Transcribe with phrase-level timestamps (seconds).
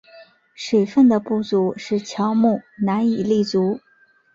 [0.55, 3.79] 水分的不足使乔木难以立足。